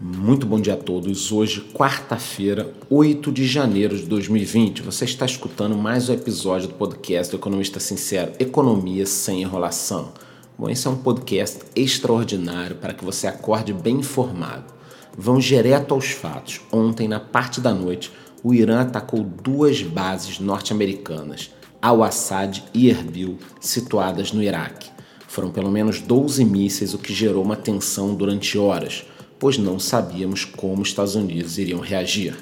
Muito 0.00 0.46
bom 0.46 0.60
dia 0.60 0.74
a 0.74 0.76
todos. 0.76 1.32
Hoje, 1.32 1.60
quarta-feira, 1.74 2.72
8 2.88 3.32
de 3.32 3.44
janeiro 3.44 3.96
de 3.96 4.06
2020, 4.06 4.80
você 4.80 5.04
está 5.04 5.26
escutando 5.26 5.76
mais 5.76 6.08
um 6.08 6.14
episódio 6.14 6.68
do 6.68 6.74
podcast 6.74 7.32
do 7.32 7.40
Economista 7.40 7.80
Sincero 7.80 8.30
Economia 8.38 9.04
sem 9.06 9.42
Enrolação. 9.42 10.12
Bom, 10.56 10.70
esse 10.70 10.86
é 10.86 10.90
um 10.90 10.98
podcast 10.98 11.64
extraordinário 11.74 12.76
para 12.76 12.94
que 12.94 13.04
você 13.04 13.26
acorde 13.26 13.72
bem 13.72 13.96
informado. 13.96 14.72
Vamos 15.16 15.44
direto 15.44 15.92
aos 15.92 16.10
fatos. 16.12 16.60
Ontem, 16.70 17.08
na 17.08 17.18
parte 17.18 17.60
da 17.60 17.74
noite, 17.74 18.12
o 18.44 18.54
Irã 18.54 18.82
atacou 18.82 19.24
duas 19.24 19.82
bases 19.82 20.38
norte-americanas, 20.38 21.50
Al-Assad 21.82 22.62
e 22.72 22.88
Erbil, 22.88 23.36
situadas 23.60 24.30
no 24.30 24.44
Iraque. 24.44 24.90
Foram 25.26 25.50
pelo 25.50 25.72
menos 25.72 26.00
12 26.00 26.44
mísseis, 26.44 26.94
o 26.94 26.98
que 26.98 27.12
gerou 27.12 27.42
uma 27.42 27.56
tensão 27.56 28.14
durante 28.14 28.56
horas 28.56 29.04
pois 29.38 29.58
não 29.58 29.78
sabíamos 29.78 30.44
como 30.44 30.82
os 30.82 30.88
Estados 30.88 31.14
Unidos 31.14 31.58
iriam 31.58 31.80
reagir. 31.80 32.36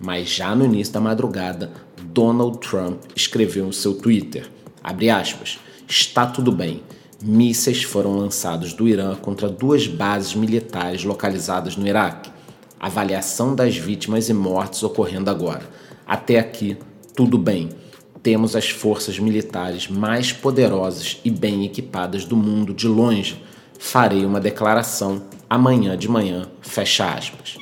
Mas 0.00 0.28
já 0.28 0.54
no 0.54 0.64
início 0.64 0.92
da 0.92 1.00
madrugada, 1.00 1.72
Donald 2.02 2.58
Trump 2.58 3.02
escreveu 3.14 3.66
no 3.66 3.72
seu 3.72 3.94
Twitter, 3.94 4.48
aspas, 4.82 5.58
está 5.88 6.26
tudo 6.26 6.52
bem, 6.52 6.82
mísseis 7.22 7.82
foram 7.82 8.16
lançados 8.16 8.72
do 8.72 8.86
Irã 8.86 9.14
contra 9.14 9.48
duas 9.48 9.86
bases 9.86 10.34
militares 10.34 11.04
localizadas 11.04 11.76
no 11.76 11.86
Iraque. 11.86 12.30
Avaliação 12.78 13.54
das 13.54 13.76
vítimas 13.76 14.28
e 14.28 14.34
mortes 14.34 14.82
ocorrendo 14.82 15.30
agora. 15.30 15.62
Até 16.06 16.38
aqui, 16.38 16.76
tudo 17.14 17.38
bem. 17.38 17.70
Temos 18.22 18.54
as 18.54 18.68
forças 18.68 19.18
militares 19.18 19.88
mais 19.88 20.32
poderosas 20.32 21.18
e 21.24 21.30
bem 21.30 21.64
equipadas 21.64 22.26
do 22.26 22.36
mundo 22.36 22.74
de 22.74 22.86
longe. 22.86 23.42
Farei 23.78 24.26
uma 24.26 24.40
declaração 24.40 25.22
amanhã 25.54 25.96
de 25.96 26.08
manhã, 26.08 26.48
fecha 26.60 27.14
aspas. 27.14 27.56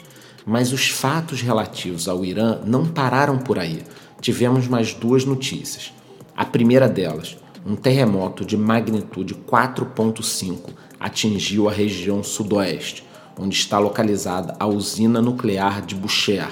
Mas 0.46 0.72
os 0.72 0.88
fatos 0.88 1.42
relativos 1.42 2.08
ao 2.08 2.24
Irã 2.24 2.58
não 2.64 2.86
pararam 2.86 3.38
por 3.38 3.58
aí. 3.58 3.82
Tivemos 4.20 4.66
mais 4.66 4.94
duas 4.94 5.24
notícias. 5.24 5.92
A 6.34 6.44
primeira 6.44 6.88
delas, 6.88 7.36
um 7.66 7.76
terremoto 7.76 8.44
de 8.44 8.56
magnitude 8.56 9.34
4.5 9.34 10.70
atingiu 10.98 11.68
a 11.68 11.72
região 11.72 12.22
sudoeste, 12.22 13.04
onde 13.38 13.54
está 13.54 13.78
localizada 13.78 14.56
a 14.58 14.66
usina 14.66 15.20
nuclear 15.20 15.84
de 15.84 15.94
Bushehr, 15.94 16.50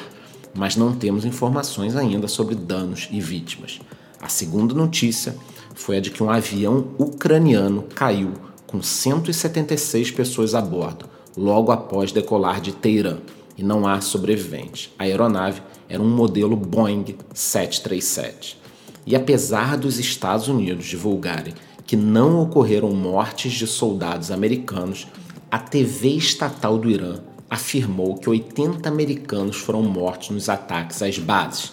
mas 0.54 0.76
não 0.76 0.92
temos 0.92 1.24
informações 1.24 1.96
ainda 1.96 2.28
sobre 2.28 2.54
danos 2.54 3.08
e 3.10 3.20
vítimas. 3.20 3.80
A 4.20 4.28
segunda 4.28 4.74
notícia 4.74 5.34
foi 5.74 5.96
a 5.96 6.00
de 6.00 6.10
que 6.10 6.22
um 6.22 6.28
avião 6.30 6.88
ucraniano 6.98 7.84
caiu 7.94 8.32
com 8.66 8.82
176 8.82 10.10
pessoas 10.10 10.54
a 10.54 10.60
bordo, 10.60 11.08
logo 11.36 11.72
após 11.72 12.12
decolar 12.12 12.60
de 12.60 12.72
Teherã 12.72 13.18
e 13.56 13.62
não 13.62 13.86
há 13.86 14.00
sobreviventes. 14.00 14.90
A 14.98 15.04
aeronave 15.04 15.62
era 15.88 16.02
um 16.02 16.08
modelo 16.08 16.56
Boeing 16.56 17.16
737. 17.34 18.58
E 19.06 19.16
apesar 19.16 19.76
dos 19.76 19.98
Estados 19.98 20.48
Unidos 20.48 20.86
divulgarem 20.86 21.54
que 21.86 21.96
não 21.96 22.40
ocorreram 22.40 22.90
mortes 22.90 23.52
de 23.52 23.66
soldados 23.66 24.30
americanos, 24.30 25.08
a 25.50 25.58
TV 25.58 26.10
estatal 26.10 26.78
do 26.78 26.88
Irã 26.88 27.18
afirmou 27.50 28.14
que 28.14 28.30
80 28.30 28.88
americanos 28.88 29.56
foram 29.56 29.82
mortos 29.82 30.30
nos 30.30 30.48
ataques 30.48 31.02
às 31.02 31.18
bases, 31.18 31.72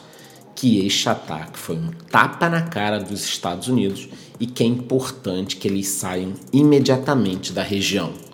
que 0.56 0.84
este 0.84 1.08
ataque 1.08 1.60
foi 1.60 1.76
um 1.76 1.92
tapa 2.10 2.50
na 2.50 2.64
cara 2.64 3.00
dos 3.00 3.24
Estados 3.24 3.68
Unidos 3.68 4.10
e 4.40 4.48
que 4.48 4.64
é 4.64 4.66
importante 4.66 5.58
que 5.58 5.68
eles 5.68 5.88
saiam 5.88 6.34
imediatamente 6.52 7.54
da 7.54 7.62
região. 7.62 8.27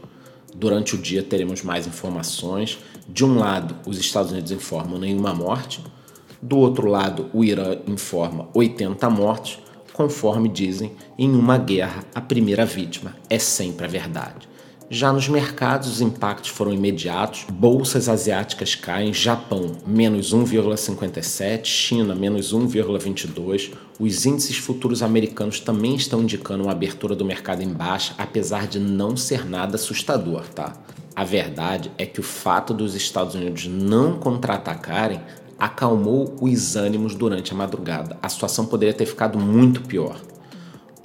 Durante 0.56 0.96
o 0.96 0.98
dia 0.98 1.24
teremos 1.24 1.62
mais 1.64 1.88
informações. 1.88 2.80
De 3.08 3.26
um 3.26 3.38
lado, 3.38 3.76
os 3.86 3.98
Estados 3.98 4.32
Unidos 4.32 4.52
informam 4.52 5.00
nenhuma 5.00 5.34
morte, 5.34 5.82
do 6.44 6.58
outro 6.58 6.90
lado, 6.90 7.30
o 7.34 7.42
Irã 7.42 7.78
informa 7.88 8.50
80 8.54 9.10
mortes. 9.10 9.60
Conforme 9.94 10.50
dizem, 10.50 10.92
em 11.18 11.34
uma 11.34 11.58
guerra, 11.58 12.04
a 12.14 12.20
primeira 12.20 12.66
vítima 12.66 13.16
é 13.30 13.40
sempre 13.40 13.86
a 13.86 13.88
verdade. 13.88 14.50
Já 14.90 15.12
nos 15.12 15.28
mercados, 15.28 15.88
os 15.88 16.02
impactos 16.02 16.52
foram 16.52 16.74
imediatos. 16.74 17.46
Bolsas 17.52 18.10
asiáticas 18.10 18.76
caem, 18.76 19.14
Japão 19.14 19.72
menos 19.88 20.34
1,57, 20.34 21.66
China 21.66 22.14
menos 22.14 22.54
1,22. 22.54 23.72
Os 24.00 24.26
índices 24.26 24.58
futuros 24.58 25.02
americanos 25.02 25.60
também 25.60 25.96
estão 25.96 26.22
indicando 26.22 26.64
uma 26.64 26.72
abertura 26.72 27.16
do 27.16 27.26
mercado 27.26 27.64
em 27.64 27.70
baixa, 27.70 28.14
apesar 28.18 28.68
de 28.68 28.80
não 28.80 29.16
ser 29.16 29.50
nada 29.50 29.76
assustador, 29.76 30.48
tá? 30.50 30.74
A 31.16 31.24
verdade 31.24 31.92
é 31.98 32.06
que 32.06 32.20
o 32.20 32.24
fato 32.24 32.74
dos 32.74 32.94
Estados 32.94 33.36
Unidos 33.36 33.68
não 33.68 34.20
contra-atacarem 34.20 35.22
acalmou 35.58 36.36
os 36.42 36.76
ânimos 36.76 37.16
durante 37.16 37.54
a 37.54 37.56
madrugada. 37.56 38.18
A 38.22 38.28
situação 38.28 38.66
poderia 38.66 38.94
ter 38.94 39.06
ficado 39.06 39.40
muito 39.40 39.82
pior. 39.82 40.20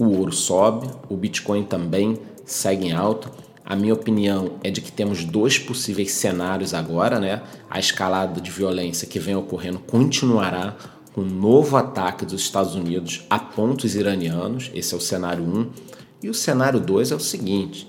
O 0.01 0.17
ouro 0.17 0.33
sobe, 0.33 0.89
o 1.09 1.17
Bitcoin 1.17 1.65
também 1.65 2.19
segue 2.45 2.87
em 2.87 2.93
alta 2.93 3.31
a 3.69 3.77
minha 3.77 3.93
opinião 3.93 4.53
é 4.65 4.71
de 4.71 4.81
que 4.81 4.91
temos 4.91 5.27
dois 5.27 5.59
possíveis 5.59 6.13
cenários 6.13 6.73
agora, 6.73 7.21
né? 7.21 7.43
A 7.69 7.79
escalada 7.79 8.41
de 8.41 8.51
violência 8.51 9.07
que 9.07 9.21
vem 9.21 9.37
ocorrendo 9.37 9.79
continuará 9.79 10.75
com 11.13 11.21
um 11.21 11.27
novo 11.27 11.77
ataque 11.77 12.25
dos 12.25 12.41
Estados 12.41 12.75
Unidos 12.75 13.27
a 13.29 13.39
pontos 13.39 13.95
iranianos, 13.95 14.71
esse 14.75 14.95
é 14.95 14.97
o 14.97 15.01
cenário 15.03 15.45
1. 15.45 15.47
Um. 15.47 15.67
E 16.23 16.31
o 16.31 16.35
cenário 16.35 16.81
2 16.81 17.13
é 17.13 17.15
o 17.15 17.21
seguinte: 17.21 17.87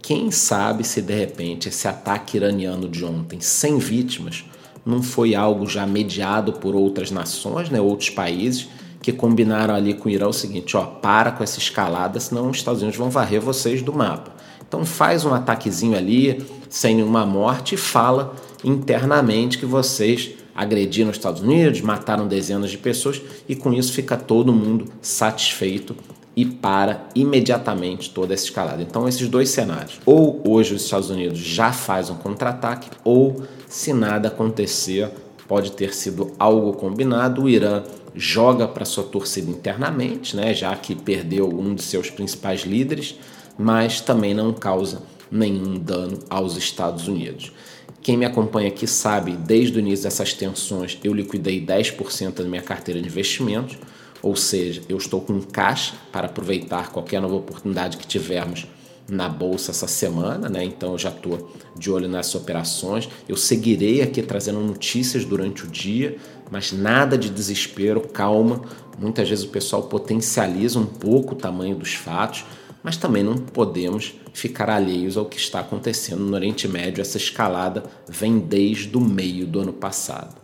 quem 0.00 0.30
sabe 0.30 0.82
se 0.82 1.02
de 1.02 1.14
repente 1.14 1.68
esse 1.68 1.86
ataque 1.86 2.38
iraniano 2.38 2.88
de 2.88 3.04
ontem, 3.04 3.38
sem 3.38 3.76
vítimas, 3.76 4.46
não 4.82 5.02
foi 5.02 5.34
algo 5.34 5.66
já 5.66 5.86
mediado 5.86 6.54
por 6.54 6.74
outras 6.74 7.10
nações, 7.10 7.68
né, 7.68 7.78
outros 7.78 8.08
países, 8.08 8.66
que 9.02 9.12
combinaram 9.12 9.74
ali 9.74 9.92
com 9.92 10.08
o 10.08 10.10
Irã 10.10 10.28
o 10.28 10.32
seguinte: 10.32 10.74
ó, 10.74 10.86
para 10.86 11.32
com 11.32 11.44
essa 11.44 11.58
escalada, 11.58 12.18
senão 12.18 12.48
os 12.48 12.56
Estados 12.56 12.80
Unidos 12.80 12.98
vão 12.98 13.10
varrer 13.10 13.42
vocês 13.42 13.82
do 13.82 13.92
mapa. 13.92 14.37
Então 14.68 14.84
faz 14.84 15.24
um 15.24 15.32
ataquezinho 15.32 15.96
ali, 15.96 16.46
sem 16.68 16.94
nenhuma 16.94 17.24
morte, 17.24 17.74
e 17.74 17.78
fala 17.78 18.36
internamente 18.62 19.56
que 19.56 19.64
vocês 19.66 20.32
agrediram 20.54 21.10
os 21.10 21.16
Estados 21.16 21.40
Unidos, 21.40 21.80
mataram 21.80 22.26
dezenas 22.26 22.70
de 22.70 22.76
pessoas 22.76 23.22
e 23.48 23.56
com 23.56 23.72
isso 23.72 23.92
fica 23.92 24.16
todo 24.16 24.52
mundo 24.52 24.86
satisfeito 25.00 25.96
e 26.36 26.44
para 26.44 27.08
imediatamente 27.14 28.10
toda 28.10 28.34
essa 28.34 28.44
escalada. 28.44 28.82
Então 28.82 29.08
esses 29.08 29.28
dois 29.28 29.48
cenários, 29.48 30.00
ou 30.04 30.42
hoje 30.46 30.74
os 30.74 30.84
Estados 30.84 31.10
Unidos 31.10 31.38
já 31.38 31.72
faz 31.72 32.10
um 32.10 32.14
contra-ataque, 32.14 32.90
ou 33.02 33.42
se 33.68 33.92
nada 33.92 34.28
acontecer, 34.28 35.10
pode 35.46 35.72
ter 35.72 35.94
sido 35.94 36.32
algo 36.38 36.74
combinado, 36.74 37.44
o 37.44 37.48
Irã 37.48 37.82
joga 38.14 38.68
para 38.68 38.84
sua 38.84 39.04
torcida 39.04 39.50
internamente, 39.50 40.36
né, 40.36 40.52
já 40.52 40.74
que 40.76 40.94
perdeu 40.94 41.48
um 41.48 41.74
de 41.74 41.82
seus 41.82 42.10
principais 42.10 42.62
líderes 42.62 43.16
mas 43.58 44.00
também 44.00 44.32
não 44.32 44.52
causa 44.52 45.02
nenhum 45.30 45.78
dano 45.78 46.18
aos 46.30 46.56
Estados 46.56 47.08
Unidos. 47.08 47.52
Quem 48.00 48.16
me 48.16 48.24
acompanha 48.24 48.68
aqui 48.68 48.86
sabe, 48.86 49.32
desde 49.32 49.76
o 49.76 49.80
início 49.80 50.04
dessas 50.04 50.32
tensões, 50.32 50.98
eu 51.02 51.12
liquidei 51.12 51.60
10% 51.64 52.34
da 52.34 52.44
minha 52.44 52.62
carteira 52.62 53.00
de 53.02 53.08
investimentos, 53.08 53.76
ou 54.22 54.34
seja, 54.34 54.82
eu 54.88 54.96
estou 54.96 55.20
com 55.20 55.40
caixa 55.42 55.94
para 56.12 56.26
aproveitar 56.26 56.90
qualquer 56.90 57.20
nova 57.20 57.34
oportunidade 57.34 57.96
que 57.96 58.06
tivermos 58.06 58.66
na 59.08 59.28
bolsa 59.28 59.70
essa 59.70 59.86
semana, 59.86 60.48
né? 60.48 60.64
Então 60.64 60.92
eu 60.92 60.98
já 60.98 61.08
estou 61.08 61.50
de 61.76 61.90
olho 61.90 62.08
nessas 62.08 62.34
operações. 62.34 63.08
Eu 63.28 63.36
seguirei 63.36 64.02
aqui 64.02 64.22
trazendo 64.22 64.60
notícias 64.60 65.24
durante 65.24 65.64
o 65.64 65.66
dia, 65.66 66.16
mas 66.50 66.72
nada 66.72 67.16
de 67.16 67.30
desespero, 67.30 68.00
calma. 68.00 68.62
Muitas 68.98 69.28
vezes 69.28 69.44
o 69.44 69.48
pessoal 69.48 69.84
potencializa 69.84 70.78
um 70.78 70.86
pouco 70.86 71.34
o 71.34 71.36
tamanho 71.36 71.76
dos 71.76 71.94
fatos, 71.94 72.44
mas 72.82 72.96
também 72.96 73.22
não 73.22 73.36
podemos 73.36 74.14
ficar 74.32 74.70
alheios 74.70 75.16
ao 75.16 75.26
que 75.26 75.36
está 75.36 75.60
acontecendo 75.60 76.22
no 76.22 76.34
Oriente 76.34 76.68
Médio. 76.68 77.00
Essa 77.00 77.16
escalada 77.16 77.84
vem 78.08 78.38
desde 78.38 78.96
o 78.96 79.00
meio 79.00 79.46
do 79.46 79.60
ano 79.60 79.72
passado. 79.72 80.36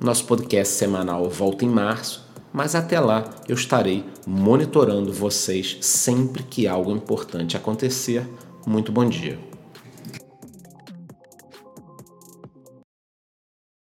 Nosso 0.00 0.24
podcast 0.24 0.74
semanal 0.74 1.28
volta 1.28 1.64
em 1.64 1.68
março, 1.68 2.26
mas 2.52 2.74
até 2.74 2.98
lá 2.98 3.28
eu 3.48 3.54
estarei 3.54 4.04
monitorando 4.26 5.12
vocês 5.12 5.76
sempre 5.80 6.42
que 6.42 6.66
algo 6.66 6.90
importante 6.90 7.56
acontecer. 7.56 8.26
Muito 8.66 8.90
bom 8.90 9.08
dia. 9.08 9.38